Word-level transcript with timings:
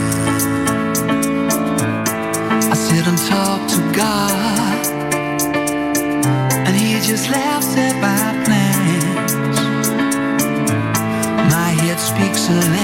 I 2.72 2.76
sit 2.86 3.06
and 3.12 3.20
talk 3.34 3.62
to 3.76 3.80
God, 4.02 4.86
and 6.68 6.76
He 6.76 7.00
just 7.10 7.30
laughs 7.30 7.76
at 7.78 7.96
my 8.08 8.26
plans. 8.46 9.58
My 11.54 11.70
head 11.82 12.00
speaks 12.00 12.50
a 12.50 12.52
language. 12.54 12.83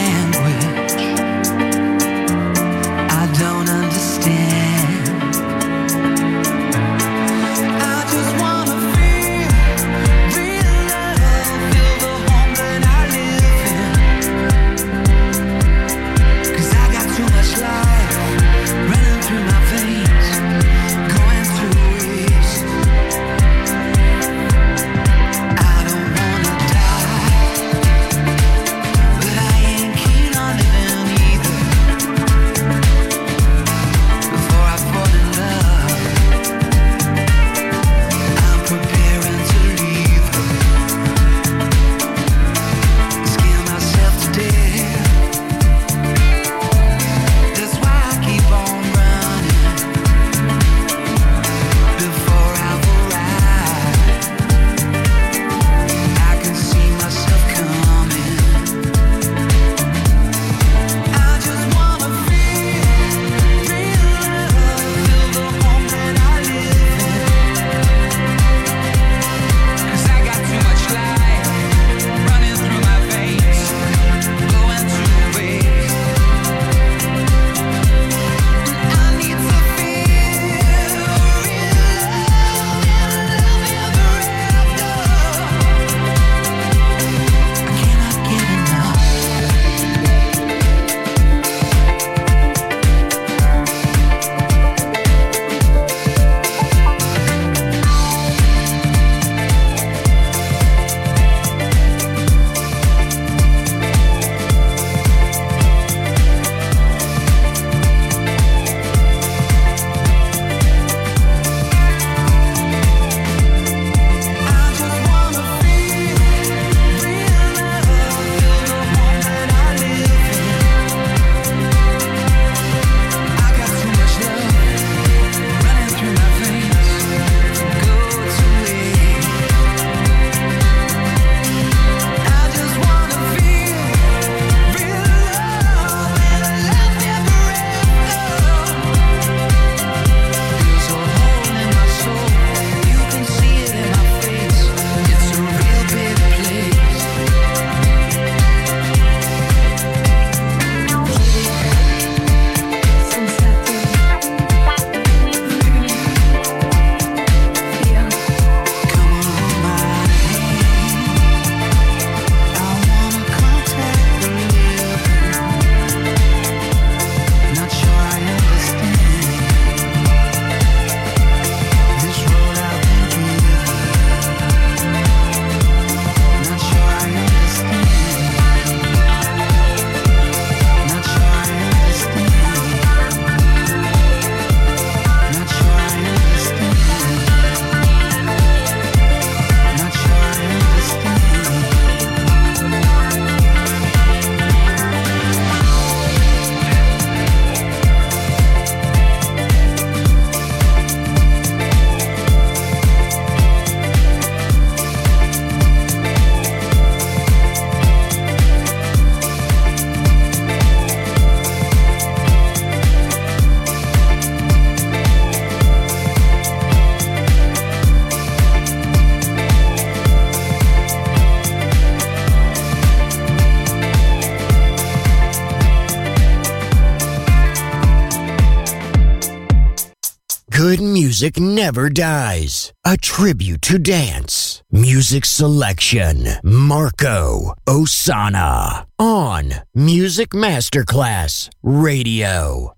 Music 231.19 231.37
never 231.37 231.89
dies. 231.89 232.71
A 232.85 232.95
tribute 232.95 233.61
to 233.63 233.77
dance. 233.77 234.63
Music 234.71 235.25
selection. 235.25 236.29
Marco 236.43 237.53
Ossanna. 237.67 238.85
On 238.97 239.51
Music 239.75 240.29
Masterclass 240.29 241.49
Radio. 241.61 242.73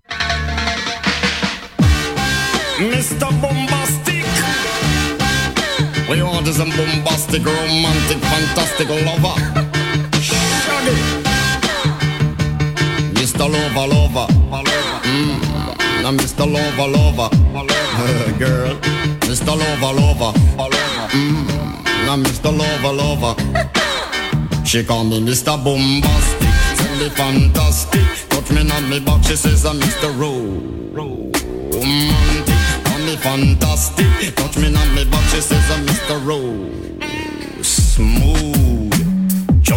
Mr. 2.78 3.30
Bombastic. 3.40 4.26
We 6.10 6.20
want 6.20 6.48
some 6.48 6.70
bombastic, 6.70 7.44
romantic, 7.44 8.18
fantastic 8.18 8.88
lover. 8.88 9.38
Shaggy. 10.18 10.96
Mr. 13.14 13.48
Lover, 13.48 13.86
lover. 13.86 14.81
Now 16.02 16.10
Mr. 16.10 16.44
Lover, 16.52 16.88
lover, 16.88 17.30
girl. 18.38 18.74
Mr. 19.20 19.46
Lover, 19.56 19.92
lover, 20.00 20.32
mm. 21.10 21.84
Now 22.06 22.16
Mr. 22.16 22.50
Lover, 22.50 22.92
lover. 22.92 23.34
She 24.64 24.82
call 24.82 25.04
me 25.04 25.20
Mr. 25.20 25.56
Bombastic, 25.62 26.50
tell 26.76 26.96
me 26.98 27.08
fantastic. 27.10 28.28
Touch 28.30 28.50
me 28.50 28.68
on 28.68 28.90
me 28.90 28.98
back, 28.98 29.22
she 29.22 29.36
says 29.36 29.64
I'm 29.64 29.78
Mr. 29.78 30.10
Romantic. 30.92 31.36
Call 32.84 32.98
me 32.98 33.14
fantastic, 33.16 34.34
touch 34.34 34.56
me 34.56 34.74
on 34.74 34.94
me 34.96 35.04
back, 35.04 35.28
she 35.30 35.40
says 35.40 35.70
I'm 35.70 35.86
Mr. 35.86 36.18
Rose. 36.26 37.64
Smooth 37.64 38.81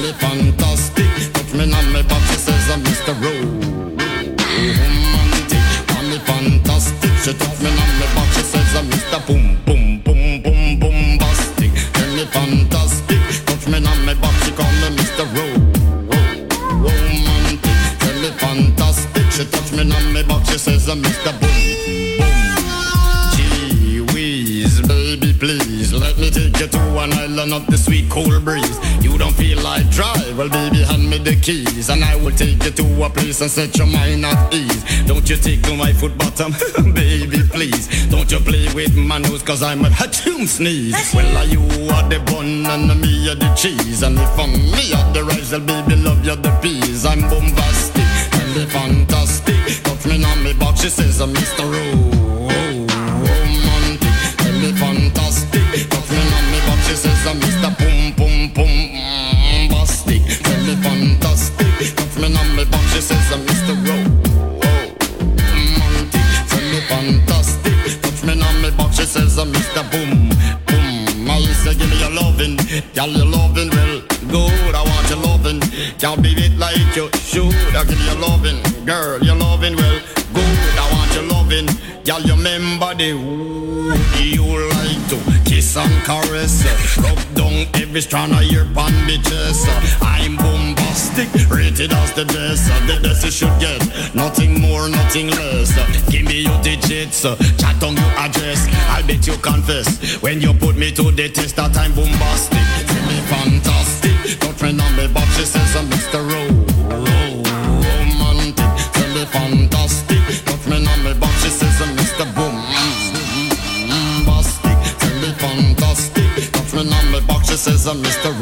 me 0.00 0.12
fantastic. 0.12 1.32
Touch 1.32 1.52
me 1.54 1.64
on 1.72 1.92
my 1.92 2.02
back, 2.02 2.22
she 2.30 2.36
says 2.36 2.70
I'm 2.70 2.82
Mr. 2.84 3.14
Romantic, 3.22 3.98
call 5.88 6.02
me 6.04 6.18
fantastic. 6.18 7.10
She 7.22 7.32
touch 7.34 7.60
me 7.60 7.68
on 7.68 7.76
my 7.98 8.06
back, 8.14 8.32
she 8.34 8.42
says 8.42 8.74
I'm 8.76 8.86
Mr. 8.90 9.18
Boom, 9.26 9.58
boom, 9.66 10.00
boom, 10.00 10.42
boom, 10.42 10.78
bombastic. 10.78 11.72
Tell 11.92 12.10
me 12.16 12.24
fantastic, 12.26 13.20
touch 13.46 13.66
me 13.68 13.78
on 13.86 14.04
my 14.06 14.14
back, 14.14 14.34
she 14.44 14.52
call 14.52 14.72
me 14.80 14.88
Mr. 14.96 15.24
Romantic, 16.80 17.66
me 18.22 18.30
fantastic. 18.38 19.26
She 19.32 19.44
touch 19.46 19.72
me 19.72 19.82
on 19.92 20.12
my 20.12 20.22
back, 20.22 20.46
she 20.46 20.58
says 20.58 20.88
I'm 20.88 21.02
Mr. 21.02 21.41
an 27.02 27.12
island 27.14 27.52
of 27.52 27.66
the 27.66 27.76
sweet 27.76 28.08
cold 28.08 28.44
breeze. 28.44 28.78
You 29.02 29.18
don't 29.18 29.34
feel 29.34 29.60
like 29.62 29.90
drive, 29.90 30.38
well, 30.38 30.48
baby, 30.48 30.82
hand 30.82 31.08
me 31.10 31.18
the 31.18 31.34
keys, 31.36 31.90
and 31.90 32.04
I 32.04 32.14
will 32.16 32.30
take 32.30 32.62
you 32.62 32.70
to 32.70 33.04
a 33.04 33.10
place 33.10 33.40
and 33.40 33.50
set 33.50 33.76
your 33.76 33.86
mind 33.86 34.24
at 34.24 34.54
ease. 34.54 34.84
Don't 35.06 35.28
you 35.28 35.36
take 35.36 35.62
to 35.62 35.76
my 35.76 35.92
foot 35.92 36.16
bottom, 36.16 36.52
baby, 36.94 37.40
please. 37.50 38.06
Don't 38.08 38.30
you 38.30 38.38
play 38.38 38.72
with 38.74 38.96
my 38.96 39.18
nose, 39.18 39.42
cause 39.42 39.62
I'm 39.62 39.84
a 39.84 39.88
hatchoon 39.90 40.46
sneeze. 40.46 40.94
Well, 41.14 41.36
are 41.36 41.44
you 41.44 41.62
are 41.90 42.08
the 42.08 42.20
bun 42.26 42.66
and 42.66 43.00
me 43.00 43.28
are 43.30 43.34
the 43.34 43.52
cheese, 43.54 44.02
and 44.02 44.18
if 44.18 44.38
I'm 44.38 44.52
me 44.52 44.94
are 44.94 45.12
the 45.12 45.24
rice, 45.24 45.50
well, 45.52 45.60
baby, 45.60 45.96
love 45.96 46.24
you 46.24 46.36
the 46.36 46.50
peas. 46.62 47.04
I'm 47.04 47.22
bombastic, 47.22 48.12
the 48.54 48.66
fantastic. 48.70 49.82
Touch 49.82 50.06
me 50.06 50.24
on 50.24 50.42
me 50.44 50.52
box, 50.54 50.82
she 50.82 50.88
says 50.88 51.20
I'm 51.20 51.34
Mr. 51.34 51.64
Romantic, 51.64 52.31
Me 60.72 60.76
fantastic. 60.76 61.96
Touch 61.96 62.16
me 62.18 62.36
on 62.36 62.56
me 62.56 62.64
box, 62.64 62.92
she 62.92 63.00
says 63.00 63.32
I'm 63.32 63.46
Mr. 63.46 63.74
Me 66.70 66.80
fantastic. 66.88 68.02
Touch 68.02 68.24
me 68.24 68.42
on 68.42 68.62
me 68.62 68.70
box, 68.76 68.96
she 68.96 69.04
says 69.04 69.38
I'm 69.38 69.52
Mr. 69.52 69.82
Boom 69.90 70.28
Boom. 70.66 71.30
I 71.30 71.42
say 71.64 71.74
give 71.74 71.88
me 71.90 71.98
your 71.98 72.10
lovin', 72.10 72.56
girl 72.94 73.08
your 73.08 73.26
lovin' 73.26 73.70
well 73.70 74.00
good. 74.28 74.74
I 74.74 74.82
want 74.82 75.08
your 75.08 75.18
lovin', 75.18 75.60
can't 75.98 76.22
beat 76.22 76.38
it 76.38 76.58
like 76.58 76.76
you 76.94 77.08
should. 77.14 77.54
I 77.74 77.84
give 77.84 78.00
you 78.00 78.14
lovin', 78.20 78.60
girl 78.84 79.22
your 79.22 79.36
lovin' 79.36 79.76
well 79.76 80.00
good. 80.34 80.78
I 80.78 80.90
want 80.92 81.14
your 81.14 81.24
lovin', 81.24 81.66
girl 82.04 82.20
you 82.20 82.34
remember 82.34 82.94
the 82.94 83.10
who 83.10 83.94
you 84.22 84.68
like 84.68 85.08
to 85.08 85.41
kiss 85.62 85.76
and 85.76 86.04
caress, 86.04 86.64
rub 86.98 87.34
down 87.34 87.66
every 87.74 88.00
strand 88.00 88.32
of 88.32 88.42
your 88.44 88.64
bandages. 88.64 89.64
I'm 90.00 90.36
bombastic, 90.36 91.28
rated 91.48 91.92
as 91.92 92.12
the 92.12 92.24
best. 92.24 92.66
The 92.86 92.98
best 93.02 93.24
you 93.24 93.30
should 93.30 93.56
get, 93.60 93.80
nothing 94.14 94.60
more, 94.60 94.88
nothing 94.88 95.28
less. 95.30 95.70
Give 96.10 96.24
me 96.24 96.42
your 96.42 96.60
digits, 96.62 97.22
chat 97.22 97.82
on 97.82 97.96
your 97.96 98.12
address. 98.24 98.66
I'll 98.88 99.06
bet 99.06 99.26
you 99.26 99.36
confess 99.38 100.20
when 100.22 100.40
you 100.40 100.52
put 100.54 100.76
me 100.76 100.90
to 100.92 101.10
the 101.10 101.28
test 101.28 101.56
that 101.56 101.76
I'm 101.76 101.92
bombastic. 101.94 102.66
Tell 102.90 103.06
me 103.10 103.18
fantastic, 103.32 104.40
touch 104.40 104.62
me 104.62 104.70
on 104.70 104.96
me 104.96 105.06
box. 105.14 105.28
She 105.36 105.44
says 105.44 105.76
I'm 105.76 105.86
Mr. 105.90 106.20
Ro- 106.28 106.71
I'm 117.92 118.02
Mr. 118.02 118.32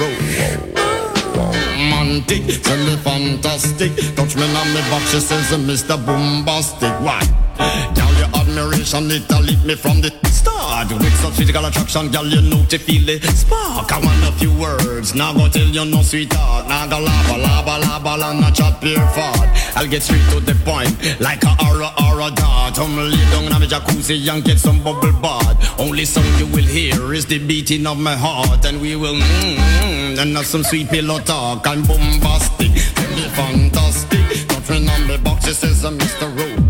Romantic, 1.35 2.62
tell 2.62 2.78
me 2.87 2.95
fantastic. 2.99 3.90
Touch 4.14 4.37
me 4.37 4.45
on 4.45 4.73
me 4.73 4.80
box, 4.90 5.11
she 5.11 5.19
says 5.19 5.50
Mr. 5.59 5.97
Bombastic. 6.07 6.92
Why? 7.00 7.19
Admiration, 8.81 9.11
it 9.11 9.31
a 9.31 9.41
lit 9.41 9.63
me 9.67 9.75
from 9.75 10.01
the 10.01 10.09
start. 10.33 10.91
With 10.91 11.15
such 11.21 11.35
physical 11.35 11.67
attraction, 11.67 12.11
girl, 12.11 12.25
you 12.25 12.41
know 12.41 12.65
to 12.65 12.79
feel 12.79 13.05
the 13.05 13.21
spark. 13.37 13.93
I 13.93 14.01
want 14.01 14.25
a 14.25 14.33
few 14.39 14.51
words, 14.57 15.15
now 15.15 15.35
go 15.35 15.49
tell 15.51 15.67
you 15.67 15.85
no 15.85 16.01
sweetheart. 16.01 16.67
Now 16.67 16.87
go 16.89 16.99
lava, 16.99 17.37
lava, 17.37 17.77
lava, 17.77 18.17
la, 18.17 18.33
not 18.33 18.55
chop 18.55 18.83
your 18.83 19.07
fart. 19.09 19.51
I'll 19.77 19.87
get 19.87 20.03
straight 20.03 20.25
to 20.31 20.41
the 20.41 20.55
point, 20.65 20.97
like 21.21 21.45
a 21.45 21.55
aura, 21.69 21.93
aura 22.09 22.31
dart. 22.31 22.79
I'm 22.79 22.97
lay 22.97 23.21
down 23.29 23.53
in 23.53 23.53
a 23.53 23.67
jacuzzi 23.67 24.17
and 24.33 24.43
get 24.43 24.59
some 24.59 24.83
bubble 24.83 25.13
bath. 25.21 25.79
Only 25.79 26.07
song 26.07 26.25
you 26.39 26.47
will 26.47 26.65
hear 26.65 27.13
is 27.13 27.27
the 27.27 27.39
beating 27.39 27.87
of 27.87 27.99
my 27.99 28.17
heart, 28.17 28.65
and 28.65 28.81
we 28.81 28.97
will 28.97 29.17
mmm, 29.21 29.57
mm, 29.57 30.19
and 30.19 30.37
have 30.37 30.47
some 30.47 30.65
sweet 30.65 30.89
pillow 30.89 31.19
talk. 31.19 31.67
I'm 31.67 31.83
bombastic, 31.83 32.73
me 32.73 33.29
fantastic. 33.37 34.49
Touch 34.49 34.71
me 34.71 34.89
on 34.89 35.07
the 35.07 35.21
box, 35.23 35.45
she 35.45 35.53
says 35.53 35.85
I'm 35.85 35.99
Mr. 35.99 36.35
Rowe. 36.35 36.70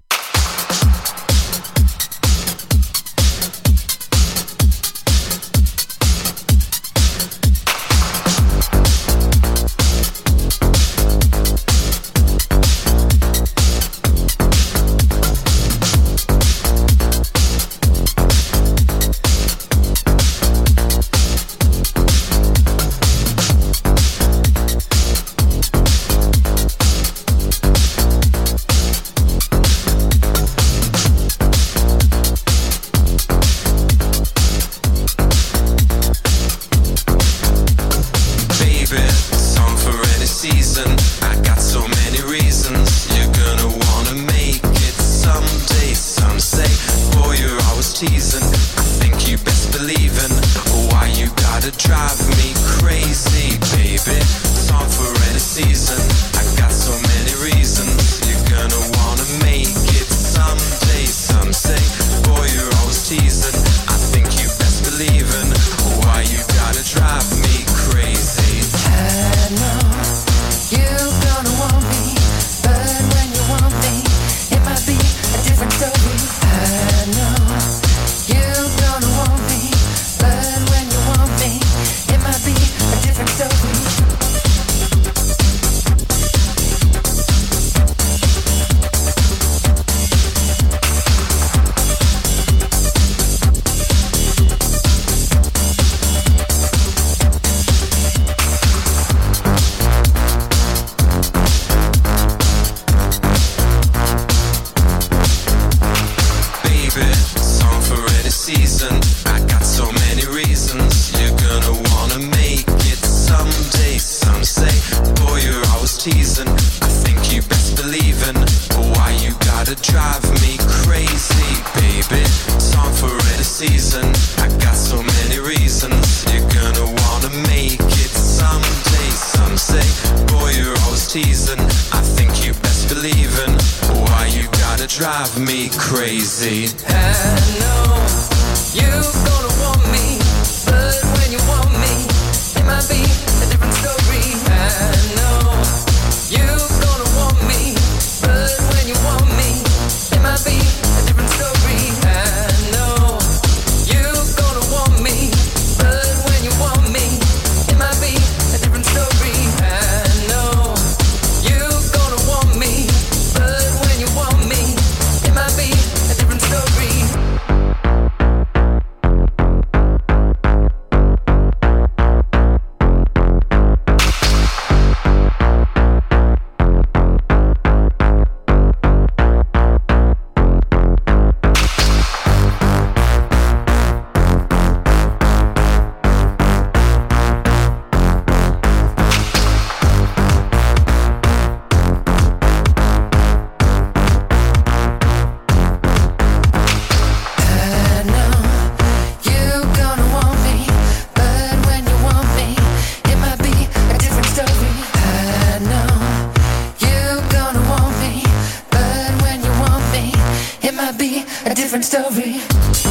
different 211.71 211.85
story. 211.85 212.90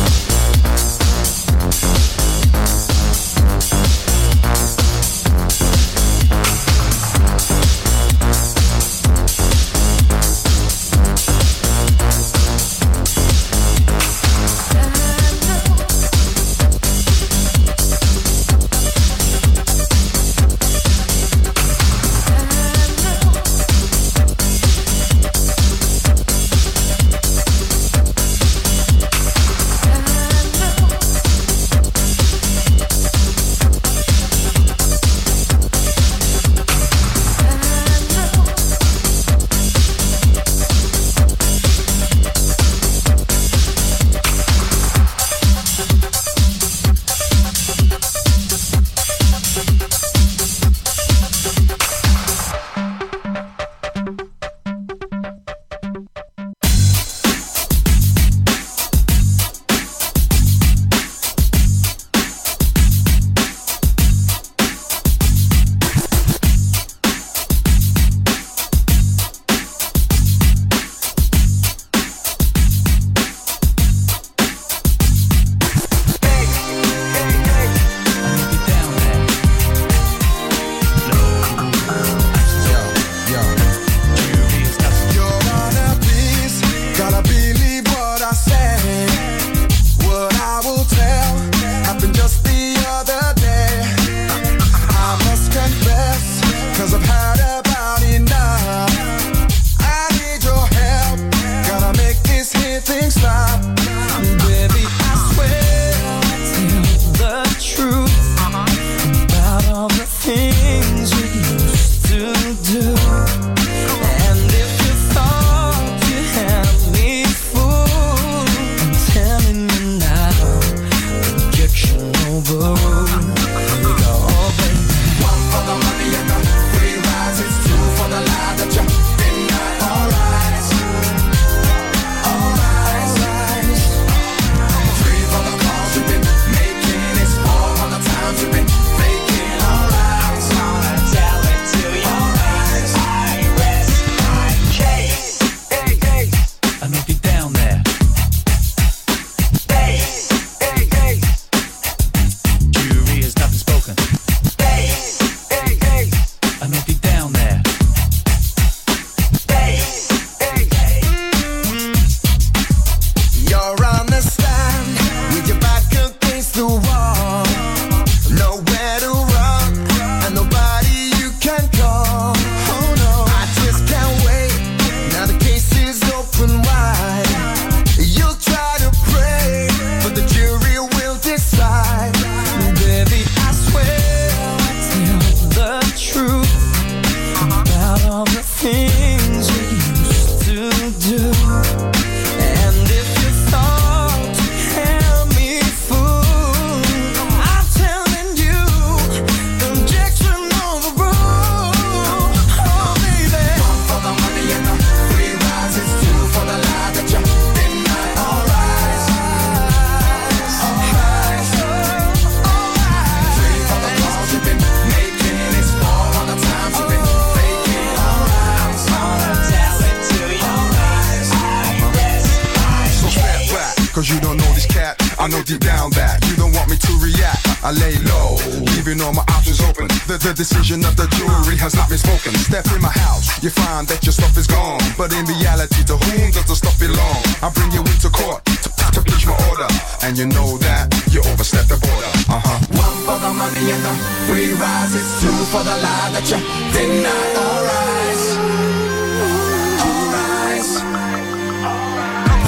you 225.51 225.59
down 225.59 225.91
that 225.99 226.23
You 226.31 226.39
don't 226.39 226.55
want 226.55 226.71
me 226.71 226.79
to 226.79 226.93
react. 227.03 227.43
I 227.67 227.75
lay 227.75 227.99
low, 228.07 228.39
leaving 228.73 229.03
all 229.03 229.13
my 229.13 229.27
options 229.35 229.59
open. 229.61 229.91
The, 230.07 230.17
the 230.17 230.33
decision 230.33 230.87
of 230.87 230.95
the 230.95 231.11
jury 231.19 231.59
has 231.59 231.75
not 231.75 231.91
been 231.91 231.99
spoken. 231.99 232.33
Step 232.39 232.65
in 232.71 232.81
my 232.81 232.95
house, 232.95 233.27
you 233.43 233.51
find 233.51 233.85
that 233.91 234.07
your 234.07 234.15
stuff 234.15 234.33
is 234.39 234.47
gone. 234.47 234.79
But 234.97 235.11
in 235.13 235.27
reality, 235.27 235.83
to 235.91 235.99
whom 235.99 236.31
does 236.31 236.47
the 236.47 236.55
stuff 236.55 236.79
belong? 236.79 237.19
I 237.43 237.51
bring 237.51 237.75
you 237.75 237.83
into 237.83 238.09
court 238.15 238.47
to, 238.47 238.69
to 238.95 239.01
preach 239.03 239.27
my 239.27 239.35
order. 239.51 239.67
And 240.07 240.15
you 240.15 240.31
know 240.31 240.57
that 240.63 240.87
you 241.11 241.21
overstep 241.27 241.67
the 241.67 241.83
border. 241.83 242.13
Uh 242.31 242.39
huh. 242.39 242.59
One 242.79 242.97
for 243.03 243.19
the 243.19 243.33
money 243.35 243.67
and 243.75 243.83
the 243.83 243.95
free 244.31 244.55
rise. 244.55 244.95
It's 244.95 245.19
two 245.19 245.35
for 245.51 245.67
the 245.67 245.77
lie 245.83 246.11
that 246.15 246.25
you 246.31 246.39
did 246.71 247.03
not 247.03 247.29
arise. 247.43 248.25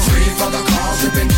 Three 0.07 0.31
for 0.39 0.51
the 0.55 0.63
cause 0.71 1.03
you've 1.03 1.15
been 1.19 1.29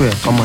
I'ma 0.00 0.10
handle 0.10 0.43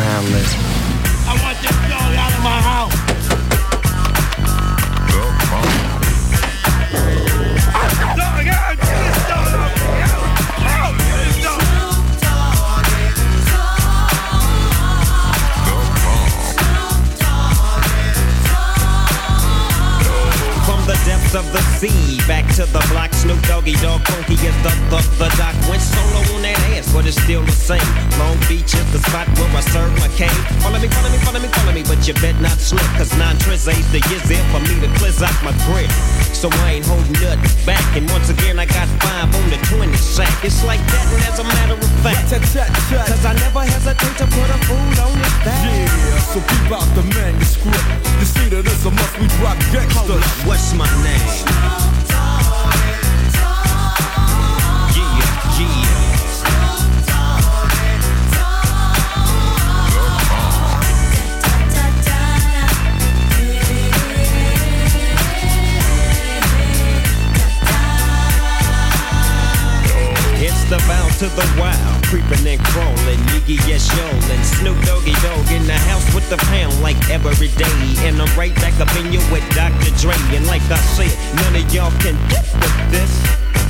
to 71.19 71.27
the 71.35 71.43
wild, 71.59 71.99
creeping 72.07 72.47
and 72.47 72.63
crawling, 72.71 73.19
Yiggy 73.35 73.59
yes 73.67 73.91
and 73.91 74.39
Snoop 74.55 74.79
Doggy 74.87 75.11
Dogg 75.19 75.51
in 75.51 75.67
the 75.67 75.75
house 75.75 76.07
with 76.15 76.23
the 76.31 76.39
pound 76.47 76.71
like 76.79 76.95
every 77.11 77.51
day. 77.59 77.75
And 78.07 78.15
I'm 78.23 78.31
right 78.39 78.55
back 78.63 78.79
up 78.79 78.87
in 78.95 79.11
you 79.11 79.19
with 79.27 79.43
Dr. 79.51 79.91
Dre. 79.99 80.15
And 80.31 80.47
like 80.47 80.63
I 80.71 80.79
said, 80.95 81.11
none 81.43 81.59
of 81.59 81.67
y'all 81.75 81.91
can 81.99 82.15
get 82.31 82.47
with 82.63 82.77
this. 82.87 83.11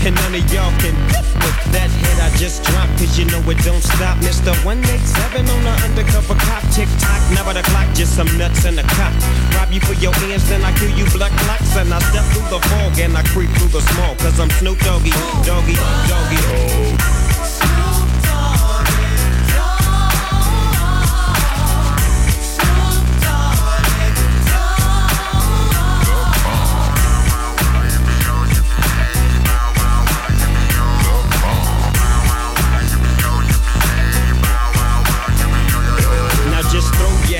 And 0.06 0.14
none 0.22 0.38
of 0.38 0.46
y'all 0.54 0.70
can 0.78 0.94
get 1.10 1.26
with 1.42 1.58
that 1.74 1.90
hit 1.90 2.18
I 2.22 2.30
just 2.38 2.62
dropped, 2.70 2.94
cause 3.02 3.18
you 3.18 3.26
know 3.26 3.42
it 3.50 3.58
don't 3.66 3.82
stop. 3.82 4.22
Mr. 4.22 4.54
187 4.62 5.50
on 5.50 5.62
the 5.66 5.74
undercover 5.90 6.38
cop, 6.38 6.62
tick 6.70 6.88
tock, 7.02 7.18
never 7.34 7.58
the 7.58 7.66
clock, 7.74 7.90
just 7.98 8.14
some 8.14 8.30
nuts 8.38 8.70
in 8.70 8.78
the 8.78 8.86
cop. 8.94 9.10
Rob 9.58 9.74
you 9.74 9.82
for 9.82 9.98
your 9.98 10.14
ends, 10.30 10.46
then 10.54 10.62
I 10.62 10.70
kill 10.78 10.94
you 10.94 11.10
blood 11.18 11.34
clocks. 11.50 11.74
And 11.82 11.90
I 11.90 11.98
step 12.14 12.30
through 12.30 12.46
the 12.54 12.62
fog 12.70 12.94
and 13.02 13.18
I 13.18 13.26
creep 13.34 13.50
through 13.58 13.74
the 13.74 13.82
small, 13.98 14.14
cause 14.22 14.38
I'm 14.38 14.54
Snoop 14.62 14.78
Doggy, 14.86 15.18
Doggy, 15.42 15.74
Doggy. 16.06 16.40
Now 16.46 17.29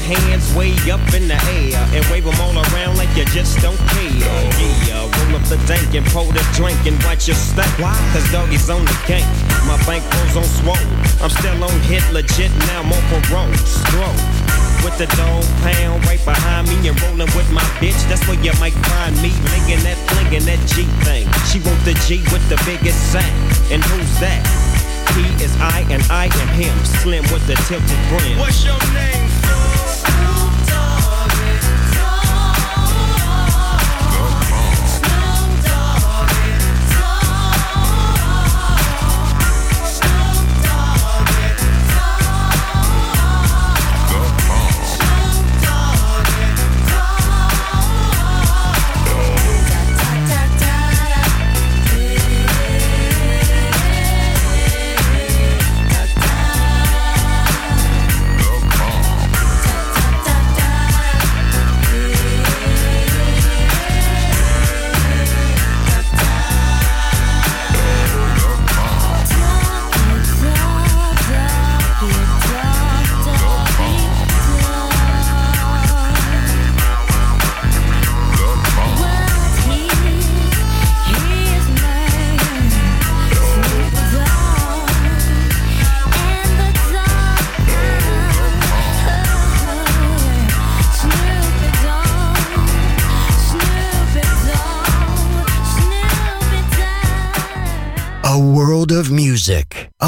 hands 0.10 0.50
way 0.58 0.74
up 0.90 1.02
in 1.14 1.30
the 1.30 1.38
air 1.62 1.78
and 1.94 2.02
wave 2.10 2.26
them 2.26 2.34
all 2.42 2.58
around 2.58 2.98
like 2.98 3.10
you 3.14 3.26
just 3.30 3.62
don't 3.62 3.78
care. 3.94 4.42
Yeah, 4.90 5.06
roll 5.06 5.38
up 5.38 5.46
the 5.46 5.62
dank 5.70 5.94
and 5.94 6.06
pour 6.10 6.26
the 6.34 6.42
drink 6.58 6.80
and 6.90 6.98
watch 7.06 7.30
your 7.30 7.38
step. 7.38 7.70
Cause 7.78 8.26
doggy's 8.32 8.70
on 8.70 8.84
the 8.86 8.98
gang. 9.06 9.26
My 9.70 9.78
bank 9.86 10.02
rolls 10.18 10.36
on 10.42 10.50
swole. 10.50 10.90
I'm 11.22 11.30
still 11.30 11.62
on 11.64 11.78
hit 11.86 12.04
legit 12.12 12.50
now, 12.66 12.82
I'm 12.82 12.90
on 12.90 13.22
parole. 13.30 13.54
Scroll. 13.62 14.18
With 14.82 14.98
the 14.98 15.08
Dogg 15.20 15.44
Pound 15.62 16.06
right 16.08 16.24
behind 16.24 16.70
me 16.70 16.88
and 16.88 16.96
rolling 17.04 17.30
with 17.36 17.52
my 17.52 17.66
bitch. 17.84 18.00
That's 18.08 18.26
where 18.28 18.40
you 18.40 18.54
might 18.60 18.78
find 18.90 19.14
me 19.22 19.30
linking 19.52 19.84
that, 19.84 20.00
flinging 20.10 20.46
that 20.48 20.62
G 20.72 20.88
thing. 21.04 21.28
She 21.52 21.60
want 21.62 21.84
the 21.86 21.94
G 22.08 22.24
with 22.32 22.48
the 22.50 22.58
biggest 22.66 23.12
sack. 23.12 23.30
And 23.70 23.84
who's 23.84 24.20
that? 24.20 24.59
He 25.16 25.44
is 25.44 25.56
I 25.60 25.86
and 25.90 26.04
I 26.12 26.26
am 26.26 26.48
him. 26.50 26.86
Slim 26.86 27.24
with 27.34 27.46
the 27.48 27.56
tilted 27.68 28.02
brim. 28.10 28.38
What's 28.38 28.64
your 28.64 28.80
name, 28.94 29.30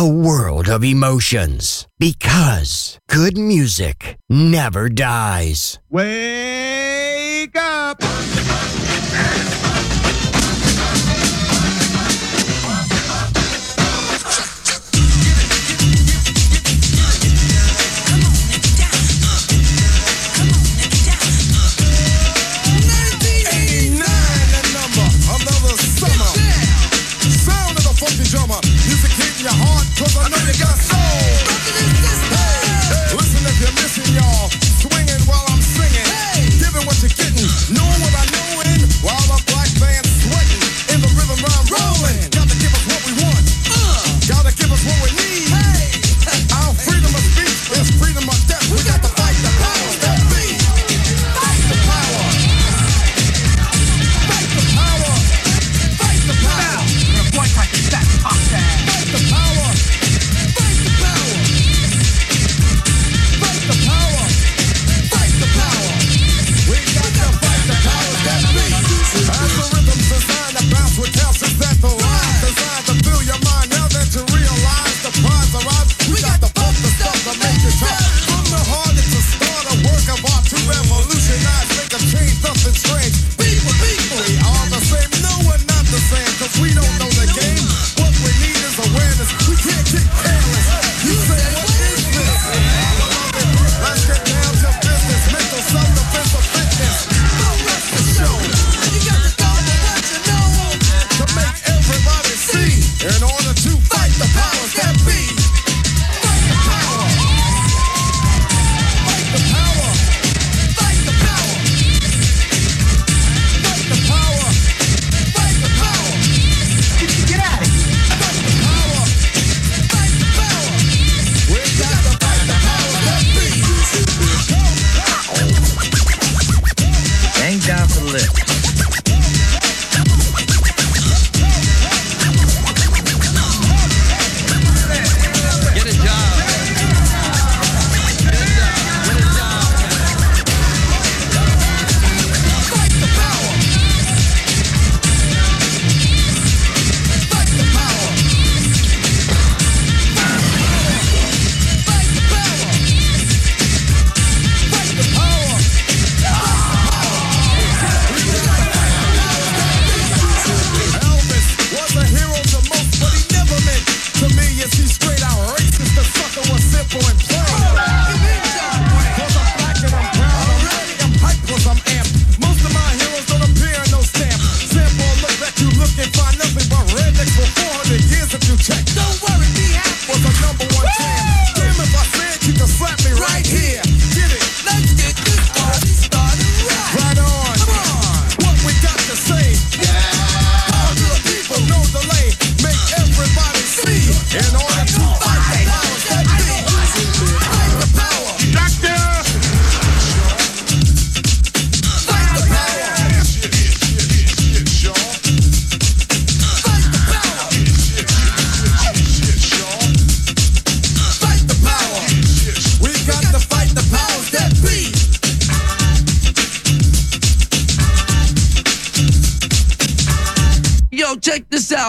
a 0.02 0.08
world 0.08 0.68
of 0.68 0.84
emotions. 0.84 1.88
Because 2.00 2.98
good 3.08 3.38
music 3.38 4.18
never 4.28 4.90
dies. 4.90 5.78
Wake 5.92 7.56
up! 7.56 8.02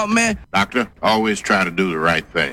Out, 0.03 0.11
man. 0.11 0.39
Doctor, 0.53 0.91
always 1.03 1.41
try 1.41 1.65
to 1.65 1.71
do 1.71 1.91
the 1.91 1.99
right 1.99 2.27
thing. 2.33 2.53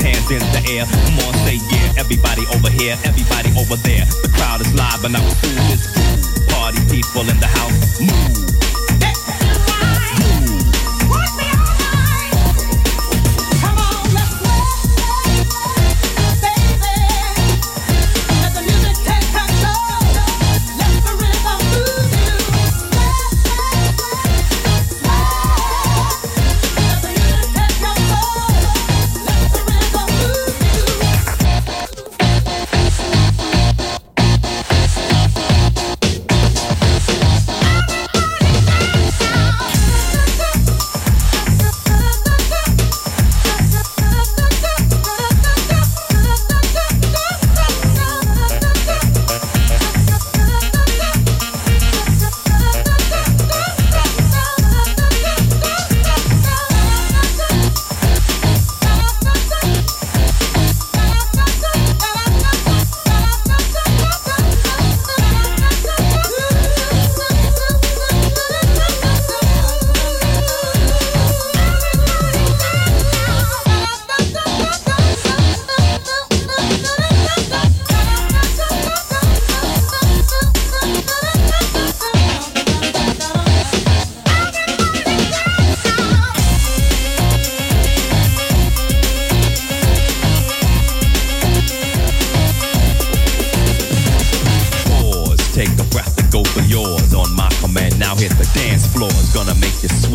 Hands 0.00 0.30
in 0.30 0.42
the 0.54 0.62
air. 0.70 0.84
Come 0.86 1.18
on, 1.26 1.34
say 1.44 1.58
yeah. 1.70 2.00
Everybody 2.00 2.46
over 2.54 2.70
here, 2.70 2.96
everybody 3.04 3.50
over 3.58 3.76
there. 3.76 4.04
The 4.22 4.30
crowd 4.34 4.60
is 4.60 4.72
live, 4.74 5.04
and 5.04 5.16
I'm 5.16 5.28
through 5.40 5.60
this. 5.68 5.86
Party 6.48 6.80
people 6.90 7.28
in 7.28 7.38
the 7.40 7.46
house, 7.46 8.00
move. 8.00 8.45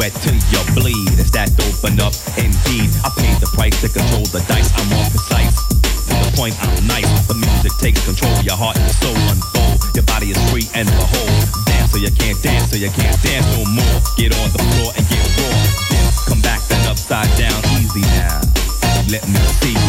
Sweat 0.01 0.13
till 0.25 0.33
you 0.49 0.61
bleed. 0.73 1.13
Is 1.21 1.29
that 1.37 1.53
open 1.61 2.01
up? 2.01 2.13
Indeed, 2.33 2.89
I 3.05 3.13
paid 3.21 3.37
the 3.37 3.49
price 3.53 3.77
to 3.85 3.89
control 3.89 4.25
the 4.33 4.41
dice. 4.49 4.73
I'm 4.73 4.89
more 4.89 5.05
precise. 5.13 5.53
To 6.09 6.13
the 6.17 6.31
point, 6.33 6.57
I'm 6.57 6.73
nice. 6.87 7.05
The 7.29 7.37
music 7.37 7.73
takes 7.77 8.01
control. 8.01 8.33
Your 8.41 8.57
heart 8.57 8.81
and 8.81 8.89
soul 8.89 9.13
unfold. 9.29 9.77
Your 9.93 10.05
body 10.09 10.33
is 10.33 10.39
free 10.49 10.65
and 10.73 10.89
behold. 10.89 11.37
Dance 11.69 11.93
so 11.93 11.97
you 12.01 12.09
can't 12.17 12.39
dance, 12.41 12.73
so 12.73 12.77
you 12.81 12.89
can't 12.89 13.13
dance 13.21 13.45
no 13.53 13.61
more. 13.77 13.97
Get 14.17 14.33
on 14.41 14.49
the 14.49 14.61
floor 14.73 14.89
and 14.97 15.05
get 15.05 15.21
raw. 15.37 15.53
Come 16.25 16.41
back 16.41 16.65
then 16.65 16.81
upside 16.89 17.29
down, 17.37 17.61
easy 17.77 18.01
now. 18.17 18.41
Let 19.13 19.21
me 19.29 19.37
see 19.61 19.80